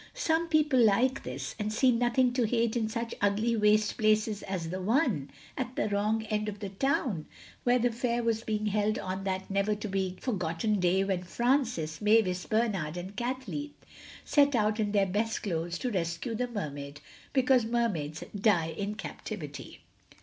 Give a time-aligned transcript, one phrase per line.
[0.15, 4.69] Some people like this, and see nothing to hate in such ugly waste places as
[4.71, 7.27] the one, at the wrong end of the town,
[7.65, 12.01] where the fair was being held on that never to be forgotten day when Francis,
[12.01, 13.75] Mavis, Bernard and Kathleen
[14.25, 16.99] set out in their best clothes to rescue the Mermaid
[17.31, 19.81] because Mermaids "die in captivity."